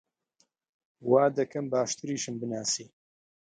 وا 1.09 1.23
دەکەم 1.37 1.65
باشتریشم 1.73 2.35
بناسی! 2.41 2.85